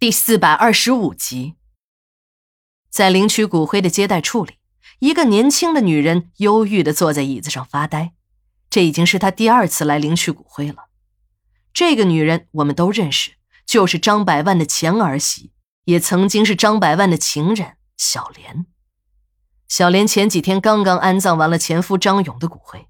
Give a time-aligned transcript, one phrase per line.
[0.00, 1.56] 第四百二十五集，
[2.88, 4.54] 在领取骨灰的接待处里，
[4.98, 8.14] 一个年轻的女人忧郁的坐在椅子上发呆。
[8.70, 10.86] 这已经是她第二次来领取骨灰了。
[11.74, 13.32] 这个女人我们都认识，
[13.66, 15.52] 就是张百万的前儿媳，
[15.84, 18.64] 也曾经是张百万的情人小莲。
[19.68, 22.88] 小莲前几天刚刚安葬完了前夫张勇的骨灰，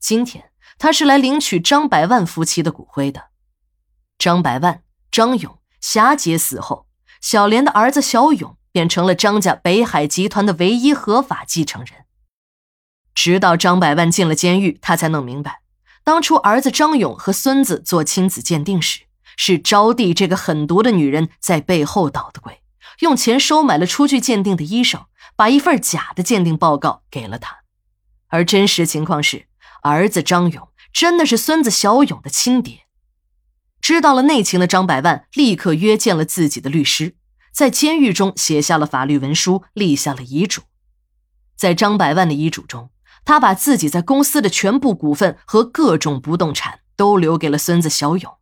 [0.00, 3.28] 今天她是来领取张百万夫妻的骨灰的。
[4.18, 4.82] 张百万、
[5.12, 5.59] 张勇。
[5.80, 6.86] 霞姐死后，
[7.20, 12.04] 小莲的儿子小勇便成了张家北海集团的唯一合法继承人。
[13.14, 15.62] 直到张百万进了监狱，他才弄明白，
[16.04, 19.00] 当初儿子张勇和孙子做亲子鉴定时，
[19.36, 22.62] 是招娣这个狠毒的女人在背后捣的鬼，
[23.00, 27.58] 用钱收买了出具鉴定的医生，把一份假的鉴定报告给了他。
[28.28, 29.46] 而真实情况是，
[29.82, 32.86] 儿子张勇真的是孙子小勇的亲爹。
[33.80, 37.14] 知道了内情的张百万立刻约见了自己的律师，
[37.52, 40.62] 在监狱中写下了法律文书，立下了遗嘱。
[41.56, 42.90] 在张百万的遗嘱中，
[43.24, 48.34] 他把自己在公司的全部股份和各种不动产都留给了孙子小勇。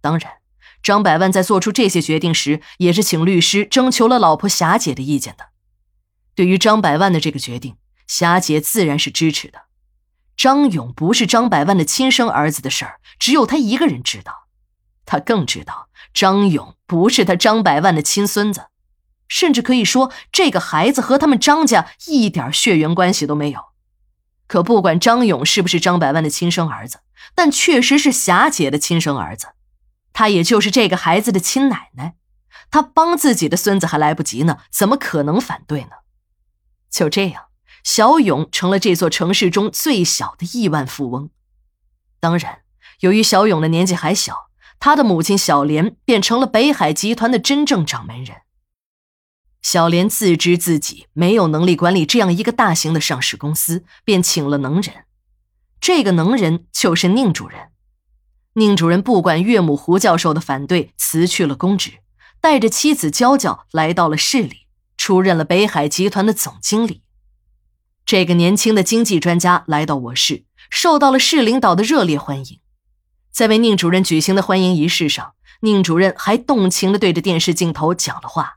[0.00, 0.34] 当然，
[0.82, 5.48] 张百万在做出这些决定时，也是请律师征求了老婆霞姐的意见的。
[6.34, 9.62] 对于张百万的这个决定，霞姐自然是支持的。
[10.36, 14.46] 张勇不是张百万的亲生儿子的事儿，只有他一个人知道。
[15.10, 18.66] 他更知道张勇不是他张百万的亲孙子，
[19.26, 23.60] 甚至可以说这个孩子和他们张家一点血缘关系都没有。
[24.46, 27.00] 可不管张勇是不是张百万的亲生儿子，
[27.34, 29.48] 但确实是霞姐的亲生儿子，
[30.12, 32.14] 他也就是这个孩子的亲奶奶。
[32.70, 35.90] 他帮自己的孙子还来不及呢，怎么可能反对呢？
[36.88, 37.46] 就这样，
[37.82, 41.30] 小勇成了这座城市中最小的亿万富翁。
[42.20, 42.60] 当然，
[43.00, 44.49] 由于小勇的年纪还小。
[44.80, 48.38] 他的母亲小莲变成了北海集团的真正掌门人。
[49.62, 55.04] 小莲自知自己没有能力管理这样一个大型的上市公司，便请了能人。
[55.80, 57.68] 这个能人就是宁主任。
[58.54, 61.98] 宁主任不管岳母胡教授的反对，辞去了公职，
[62.40, 64.66] 带着妻子娇娇来到了市里，
[64.96, 67.02] 出任了北海集团的总经理。
[68.06, 72.59] 这个年轻的经济专家来到我市，受到了市领导的热烈欢迎。
[73.30, 78.56] 在为宁主任举行的欢迎仪式上，宁主任还动情地对着电视镜头讲了话，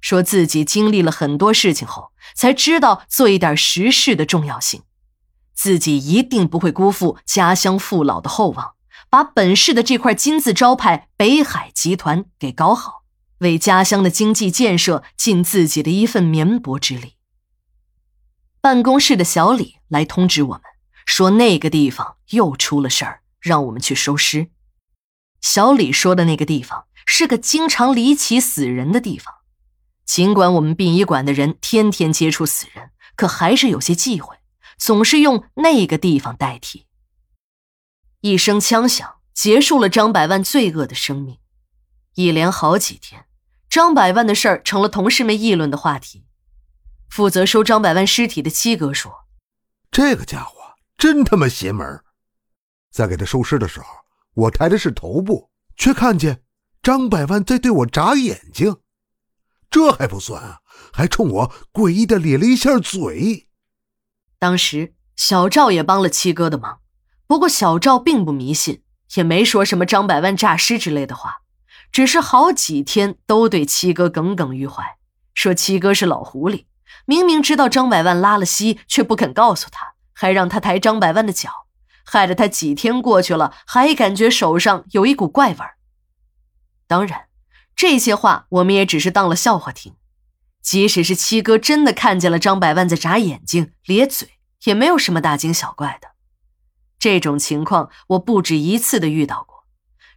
[0.00, 4.82] 说自己经历了很多事情后，才知道做一点实事的重要性，
[5.54, 8.74] 自己一定不会辜负家乡父老的厚望，
[9.10, 13.02] 把本市的这块金字招牌北海集团给搞好，
[13.38, 17.14] 为家乡的经济建设尽自己的一份绵薄之力。
[18.60, 20.62] 办公室的小李来通知我们，
[21.04, 23.21] 说那个地方又出了事儿。
[23.42, 24.48] 让我们去收尸。
[25.42, 29.34] 小李说的那个地方是个经常离奇死人的地方，
[30.06, 34.36] 尽管我们殡仪馆的人天天接触死人，可还是有些忌讳，
[34.78, 36.86] 总是用那个地方代替。
[38.20, 41.38] 一声枪响，结束了张百万罪恶的生命。
[42.14, 43.26] 一连好几天，
[43.68, 46.24] 张百万的事儿成了同事们议论的话题。
[47.10, 49.24] 负责收张百万尸体的七哥说
[49.90, 50.54] ：“这个家伙
[50.96, 52.04] 真他妈邪门。”
[52.92, 53.86] 在给他收尸的时候，
[54.34, 56.42] 我抬的是头部，却看见
[56.82, 58.76] 张百万在对我眨眼睛。
[59.70, 60.58] 这还不算啊，
[60.92, 63.48] 还冲我诡异的咧了一下嘴。
[64.38, 66.80] 当时小赵也帮了七哥的忙，
[67.26, 68.82] 不过小赵并不迷信，
[69.14, 71.38] 也没说什么张百万诈尸之类的话，
[71.90, 74.98] 只是好几天都对七哥耿耿于怀，
[75.32, 76.66] 说七哥是老狐狸，
[77.06, 81.61] 明明知道张百万拉了稀，却不肯告诉他，还让他抬张百万的脚。
[82.04, 85.58] 害得他几天过去了，还感觉手上有一股怪味。
[86.86, 87.26] 当然，
[87.74, 89.94] 这些话我们也只是当了笑话听。
[90.60, 96.12] 即使是七哥真的看见了张百万在眨眼睛、咧嘴，也没有什么大惊小怪的。
[96.98, 99.64] 这种情况我不止一次的遇到过。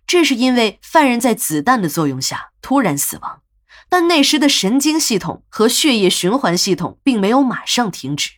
[0.05, 3.41] 这是因为犯人在子弹的作用下突然死亡，
[3.89, 8.33] 但那时的神经系统和血液循环系统并没有马上停止。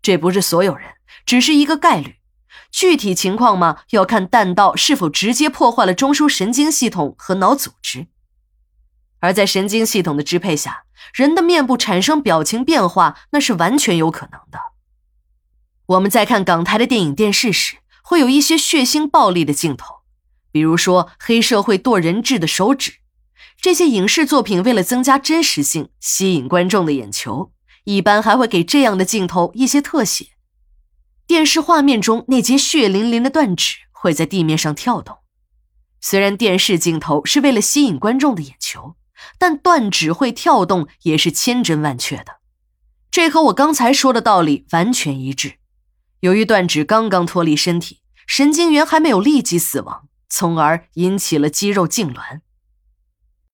[0.00, 0.92] 这不是所有人，
[1.26, 2.16] 只是一个概率。
[2.70, 8.06] 具体情况嘛，要看弹道是否直接破坏了中枢神经系统和脑组织。
[9.20, 14.58] 而在神经系统的支配下，人的面部产生表情变化，那是完全有可能的。
[15.86, 20.02] 我们在看港台的电影、电视时，会有一些血腥暴力的镜头，
[20.52, 22.94] 比如说黑社会剁人质的手指。
[23.60, 27.50] 这些影视作品为了增加真实性，吸引观众的眼球，
[27.84, 30.28] 一般还会给这样的镜头一些特写。
[31.28, 35.18] 电视画面中那截血淋淋的断指会在地面上跳动，
[36.00, 38.96] 虽然电视镜头是为了吸引观众的眼球，
[39.38, 42.38] 但断指会跳动也是千真万确的。
[43.10, 45.56] 这和我刚才说的道理完全一致。
[46.20, 52.40] 由于断指刚刚脱离身体，神经元还没有立即死亡，从而引起了肌肉痉挛。